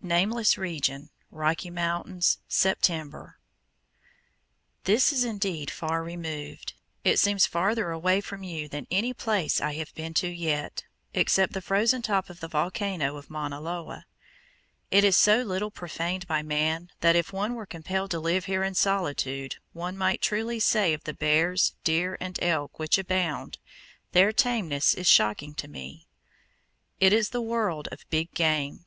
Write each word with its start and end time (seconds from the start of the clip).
NAMELESS 0.00 0.56
REGION, 0.56 1.10
ROCKY 1.30 1.68
MOUNTAINS, 1.68 2.38
September. 2.48 3.38
This 4.84 5.12
is 5.12 5.22
indeed 5.22 5.70
far 5.70 6.02
removed. 6.02 6.72
It 7.04 7.18
seems 7.18 7.44
farther 7.44 7.90
away 7.90 8.22
from 8.22 8.42
you 8.42 8.68
than 8.70 8.86
any 8.90 9.12
place 9.12 9.60
I 9.60 9.74
have 9.74 9.94
been 9.94 10.14
to 10.14 10.28
yet, 10.28 10.84
except 11.12 11.52
the 11.52 11.60
frozen 11.60 12.00
top 12.00 12.30
of 12.30 12.40
the 12.40 12.48
volcano 12.48 13.18
of 13.18 13.28
Mauna 13.28 13.60
Loa. 13.60 14.06
It 14.90 15.04
is 15.04 15.14
so 15.14 15.42
little 15.42 15.70
profaned 15.70 16.26
by 16.26 16.40
man 16.40 16.88
that 17.00 17.14
if 17.14 17.30
one 17.30 17.52
were 17.54 17.66
compelled 17.66 18.10
to 18.12 18.18
live 18.18 18.46
here 18.46 18.64
in 18.64 18.74
solitude 18.74 19.56
one 19.74 19.94
might 19.98 20.22
truly 20.22 20.58
say 20.58 20.94
of 20.94 21.04
the 21.04 21.12
bears, 21.12 21.74
deer, 21.84 22.16
and 22.18 22.38
elk 22.42 22.78
which 22.78 22.96
abound, 22.96 23.58
"Their 24.12 24.32
tameness 24.32 24.94
is 24.94 25.06
shocking 25.06 25.54
to 25.56 25.68
me." 25.68 26.06
It 26.98 27.12
is 27.12 27.28
the 27.28 27.42
world 27.42 27.88
of 27.92 28.06
"big 28.08 28.32
game." 28.32 28.86